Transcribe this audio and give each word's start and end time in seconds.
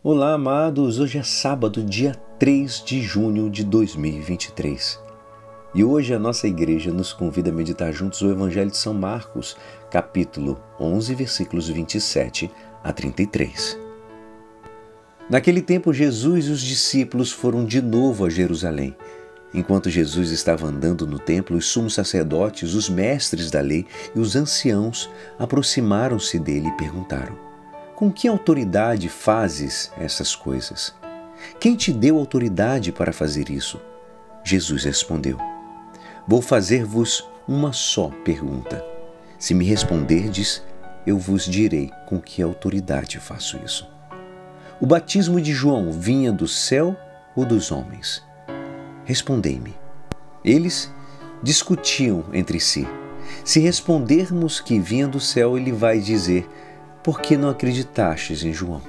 Olá, 0.00 0.34
amados. 0.34 1.00
Hoje 1.00 1.18
é 1.18 1.24
sábado, 1.24 1.82
dia 1.82 2.14
3 2.38 2.84
de 2.86 3.02
junho 3.02 3.50
de 3.50 3.64
2023. 3.64 4.96
E 5.74 5.82
hoje 5.82 6.14
a 6.14 6.20
nossa 6.20 6.46
igreja 6.46 6.92
nos 6.92 7.12
convida 7.12 7.50
a 7.50 7.52
meditar 7.52 7.92
juntos 7.92 8.22
o 8.22 8.30
Evangelho 8.30 8.70
de 8.70 8.76
São 8.76 8.94
Marcos, 8.94 9.56
capítulo 9.90 10.56
11, 10.78 11.16
versículos 11.16 11.68
27 11.68 12.48
a 12.84 12.92
33. 12.92 13.76
Naquele 15.28 15.60
tempo, 15.60 15.92
Jesus 15.92 16.46
e 16.46 16.52
os 16.52 16.60
discípulos 16.60 17.32
foram 17.32 17.64
de 17.64 17.82
novo 17.82 18.24
a 18.24 18.30
Jerusalém. 18.30 18.96
Enquanto 19.52 19.90
Jesus 19.90 20.30
estava 20.30 20.68
andando 20.68 21.08
no 21.08 21.18
templo, 21.18 21.56
os 21.56 21.66
sumos 21.66 21.94
sacerdotes, 21.94 22.72
os 22.72 22.88
mestres 22.88 23.50
da 23.50 23.60
lei 23.60 23.84
e 24.14 24.20
os 24.20 24.36
anciãos 24.36 25.10
aproximaram-se 25.40 26.38
dele 26.38 26.68
e 26.68 26.76
perguntaram: 26.76 27.47
Com 27.98 28.12
que 28.12 28.28
autoridade 28.28 29.08
fazes 29.08 29.90
essas 29.98 30.36
coisas? 30.36 30.94
Quem 31.58 31.74
te 31.74 31.92
deu 31.92 32.16
autoridade 32.16 32.92
para 32.92 33.12
fazer 33.12 33.50
isso? 33.50 33.80
Jesus 34.44 34.84
respondeu: 34.84 35.36
Vou 36.24 36.40
fazer-vos 36.40 37.28
uma 37.48 37.72
só 37.72 38.08
pergunta. 38.24 38.84
Se 39.36 39.52
me 39.52 39.64
responderdes, 39.64 40.62
eu 41.04 41.18
vos 41.18 41.44
direi 41.44 41.90
com 42.06 42.20
que 42.20 42.40
autoridade 42.40 43.18
faço 43.18 43.58
isso. 43.64 43.90
O 44.80 44.86
batismo 44.86 45.40
de 45.40 45.52
João 45.52 45.90
vinha 45.90 46.30
do 46.30 46.46
céu 46.46 46.96
ou 47.34 47.44
dos 47.44 47.72
homens? 47.72 48.22
Respondei-me. 49.04 49.74
Eles 50.44 50.88
discutiam 51.42 52.26
entre 52.32 52.60
si. 52.60 52.86
Se 53.44 53.58
respondermos 53.58 54.60
que 54.60 54.78
vinha 54.78 55.08
do 55.08 55.18
céu, 55.18 55.58
ele 55.58 55.72
vai 55.72 55.98
dizer: 55.98 56.48
Por 57.08 57.22
que 57.22 57.38
não 57.38 57.48
acreditastes 57.48 58.44
em 58.44 58.52
João? 58.52 58.82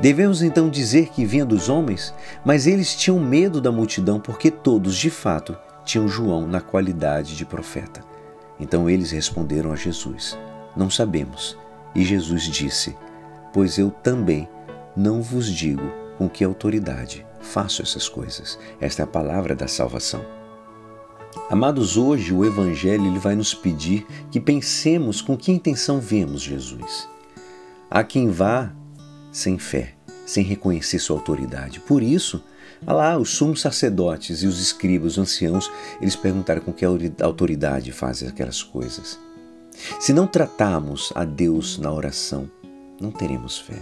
Devemos 0.00 0.42
então 0.42 0.70
dizer 0.70 1.08
que 1.08 1.24
vinha 1.24 1.44
dos 1.44 1.68
homens, 1.68 2.14
mas 2.44 2.68
eles 2.68 2.94
tinham 2.94 3.18
medo 3.18 3.60
da 3.60 3.72
multidão 3.72 4.20
porque 4.20 4.48
todos, 4.48 4.96
de 4.96 5.10
fato, 5.10 5.58
tinham 5.84 6.06
João 6.06 6.46
na 6.46 6.60
qualidade 6.60 7.36
de 7.36 7.44
profeta. 7.44 8.00
Então 8.60 8.88
eles 8.88 9.10
responderam 9.10 9.72
a 9.72 9.74
Jesus: 9.74 10.38
Não 10.76 10.88
sabemos. 10.88 11.58
E 11.96 12.04
Jesus 12.04 12.44
disse: 12.44 12.96
Pois 13.52 13.76
eu 13.76 13.90
também 13.90 14.48
não 14.96 15.20
vos 15.20 15.52
digo 15.52 15.92
com 16.16 16.28
que 16.28 16.44
autoridade 16.44 17.26
faço 17.40 17.82
essas 17.82 18.08
coisas. 18.08 18.56
Esta 18.80 19.02
é 19.02 19.04
a 19.04 19.08
palavra 19.08 19.56
da 19.56 19.66
salvação. 19.66 20.24
Amados, 21.48 21.96
hoje 21.96 22.32
o 22.32 22.44
Evangelho 22.44 23.06
ele 23.06 23.18
vai 23.18 23.34
nos 23.34 23.54
pedir 23.54 24.06
que 24.30 24.40
pensemos 24.40 25.20
com 25.20 25.36
que 25.36 25.52
intenção 25.52 26.00
vemos 26.00 26.42
Jesus. 26.42 27.08
Há 27.90 28.02
quem 28.02 28.30
vá 28.30 28.72
sem 29.32 29.58
fé, 29.58 29.94
sem 30.26 30.44
reconhecer 30.44 30.98
sua 30.98 31.16
autoridade. 31.16 31.80
Por 31.80 32.02
isso, 32.02 32.42
lá 32.84 33.16
os 33.16 33.30
sumos 33.30 33.60
sacerdotes 33.60 34.42
e 34.42 34.46
os 34.46 34.60
escribas, 34.60 35.12
os 35.12 35.18
anciãos, 35.18 35.70
eles 36.00 36.16
perguntaram 36.16 36.60
com 36.60 36.72
que 36.72 36.84
autoridade 36.84 37.92
fazem 37.92 38.28
aquelas 38.28 38.62
coisas. 38.62 39.18
Se 39.98 40.12
não 40.12 40.26
tratarmos 40.26 41.12
a 41.14 41.24
Deus 41.24 41.78
na 41.78 41.92
oração, 41.92 42.50
não 43.00 43.10
teremos 43.10 43.58
fé. 43.58 43.78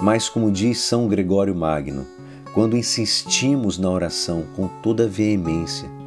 Mas, 0.00 0.28
como 0.28 0.50
diz 0.50 0.78
São 0.80 1.08
Gregório 1.08 1.54
Magno, 1.54 2.06
quando 2.54 2.76
insistimos 2.76 3.78
na 3.78 3.90
oração 3.90 4.44
com 4.56 4.68
toda 4.82 5.08
veemência, 5.08 5.97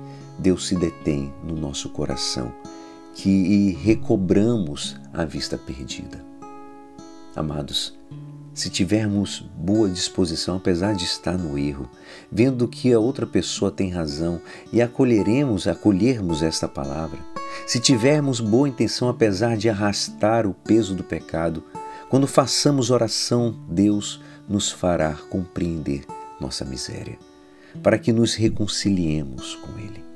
Deus 0.42 0.68
se 0.68 0.76
detém 0.76 1.32
no 1.44 1.56
nosso 1.56 1.90
coração 1.90 2.52
que 3.14 3.78
recobramos 3.84 5.00
a 5.14 5.24
vista 5.24 5.56
perdida. 5.56 6.26
Amados, 7.36 7.96
se 8.52 8.68
tivermos 8.68 9.46
boa 9.56 9.88
disposição, 9.88 10.58
apesar 10.58 10.96
de 10.96 11.06
estar 11.06 11.38
no 11.38 11.60
erro, 11.60 11.88
vendo 12.32 12.68
que 12.68 12.92
a 12.92 13.00
outra 13.00 13.28
pessoa 13.28 13.70
tem 13.70 13.92
razão 13.92 14.42
e 14.74 14.82
acolheremos, 14.82 15.68
acolhermos 15.68 16.42
esta 16.42 16.68
palavra, 16.68 17.20
se 17.68 17.80
tivermos 17.80 18.40
boa 18.40 18.68
intenção, 18.68 19.10
apesar 19.10 19.56
de 19.56 19.70
arrastar 19.70 20.48
o 20.48 20.56
peso 20.56 20.96
do 20.96 21.04
pecado, 21.04 21.64
quando 22.10 22.26
façamos 22.26 22.90
oração, 22.90 23.56
Deus 23.70 24.20
nos 24.50 24.72
fará 24.72 25.14
compreender 25.30 26.04
nossa 26.40 26.66
miséria, 26.66 27.20
para 27.84 28.00
que 28.00 28.12
nos 28.12 28.34
reconciliemos 28.34 29.56
com 29.56 29.78
Ele, 29.78 30.11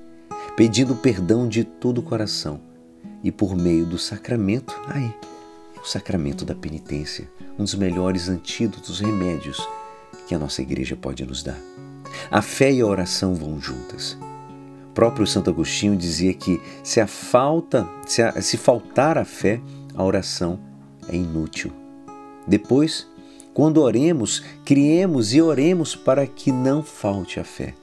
pedindo 0.56 0.96
perdão 0.96 1.48
de 1.48 1.64
todo 1.64 1.98
o 1.98 2.04
coração 2.04 2.62
e 3.22 3.32
por 3.32 3.56
meio 3.56 3.86
do 3.86 3.98
sacramento, 3.98 4.74
aí, 4.88 5.14
o 5.84 5.86
sacramento 5.86 6.46
da 6.46 6.56
penitência, 6.56 7.30
um 7.60 7.64
dos 7.64 7.76
melhores 7.76 8.30
antídotos, 8.30 9.02
remédios 9.02 9.68
que 10.28 10.34
a 10.34 10.40
nossa 10.40 10.62
igreja 10.62 10.96
pode 10.96 11.26
nos 11.26 11.44
dar. 11.44 11.60
A 12.32 12.42
fé 12.42 12.72
e 12.72 12.82
a 12.82 12.86
oração 12.86 13.36
vão 13.36 13.60
juntas. 13.60 14.18
O 14.90 14.94
próprio 14.94 15.28
Santo 15.28 15.50
Agostinho 15.50 15.98
dizia 15.98 16.34
que 16.34 16.62
se 16.84 17.02
a 17.02 17.08
falta, 17.08 17.88
se, 18.08 18.22
a, 18.22 18.42
se 18.42 18.56
faltar 18.56 19.18
a 19.18 19.26
fé, 19.26 19.60
a 19.94 20.04
oração 20.04 20.58
é 21.10 21.16
inútil. 21.16 21.72
Depois, 22.48 23.08
quando 23.54 23.82
oremos, 23.82 24.44
criemos 24.64 25.34
e 25.34 25.42
oremos 25.42 25.96
para 25.96 26.26
que 26.26 26.52
não 26.52 26.82
falte 26.82 27.40
a 27.40 27.44
fé. 27.44 27.74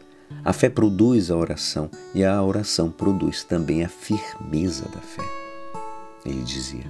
A 0.44 0.52
fé 0.52 0.68
produz 0.68 1.30
a 1.30 1.36
oração 1.36 1.90
e 2.14 2.24
a 2.24 2.42
oração 2.42 2.90
produz 2.90 3.44
também 3.44 3.84
a 3.84 3.88
firmeza 3.88 4.84
da 4.88 5.00
fé. 5.00 5.22
Ele 6.24 6.42
dizia. 6.42 6.84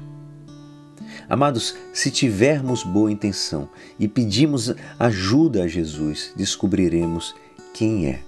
Amados, 1.28 1.76
se 1.92 2.10
tivermos 2.10 2.82
boa 2.82 3.10
intenção 3.10 3.68
e 3.98 4.08
pedimos 4.08 4.74
ajuda 4.98 5.64
a 5.64 5.68
Jesus, 5.68 6.32
descobriremos 6.36 7.34
quem 7.72 8.06
é 8.06 8.20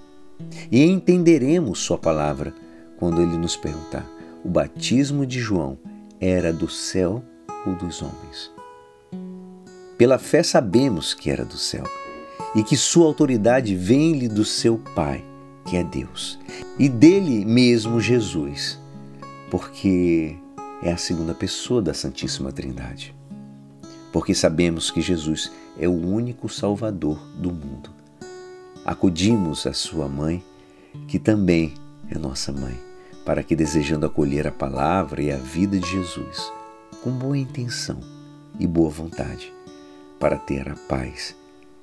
e 0.70 0.82
entenderemos 0.84 1.80
Sua 1.80 1.98
palavra 1.98 2.54
quando 2.96 3.20
Ele 3.20 3.36
nos 3.36 3.56
perguntar: 3.56 4.06
o 4.44 4.48
batismo 4.48 5.26
de 5.26 5.40
João 5.40 5.78
era 6.20 6.52
do 6.52 6.68
céu 6.68 7.22
ou 7.66 7.74
dos 7.74 8.02
homens? 8.02 8.50
Pela 9.96 10.18
fé 10.18 10.42
sabemos 10.42 11.14
que 11.14 11.30
era 11.30 11.44
do 11.44 11.56
céu 11.56 11.84
e 12.54 12.62
que 12.62 12.76
sua 12.76 13.06
autoridade 13.06 13.74
vem-lhe 13.74 14.28
do 14.28 14.44
seu 14.44 14.78
Pai, 14.94 15.24
que 15.64 15.76
é 15.76 15.82
Deus, 15.82 16.38
e 16.78 16.88
dele 16.88 17.44
mesmo 17.44 18.00
Jesus, 18.00 18.78
porque 19.50 20.36
é 20.82 20.92
a 20.92 20.96
segunda 20.96 21.34
pessoa 21.34 21.82
da 21.82 21.92
Santíssima 21.92 22.52
Trindade. 22.52 23.14
Porque 24.12 24.34
sabemos 24.34 24.90
que 24.90 25.00
Jesus 25.00 25.50
é 25.78 25.88
o 25.88 25.92
único 25.92 26.48
Salvador 26.48 27.18
do 27.36 27.50
mundo. 27.50 27.90
Acudimos 28.84 29.66
à 29.66 29.72
sua 29.72 30.08
mãe, 30.08 30.44
que 31.08 31.18
também 31.18 31.74
é 32.08 32.16
nossa 32.16 32.52
mãe, 32.52 32.78
para 33.24 33.42
que, 33.42 33.56
desejando 33.56 34.06
acolher 34.06 34.46
a 34.46 34.52
palavra 34.52 35.22
e 35.22 35.32
a 35.32 35.36
vida 35.36 35.78
de 35.78 35.90
Jesus, 35.90 36.52
com 37.02 37.10
boa 37.10 37.36
intenção 37.36 37.98
e 38.60 38.66
boa 38.66 38.90
vontade, 38.90 39.52
para 40.20 40.36
ter 40.36 40.68
a 40.68 40.76
paz 40.76 41.34